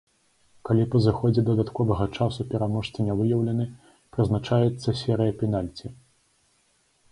Калі 0.69 0.85
па 0.93 1.01
зыходзе 1.07 1.43
дадатковага 1.49 2.07
часу 2.17 2.47
пераможца 2.55 2.97
не 3.11 3.19
выяўлены, 3.21 3.69
прызначаецца 4.17 4.97
серыя 5.03 5.39
пенальці. 5.45 5.87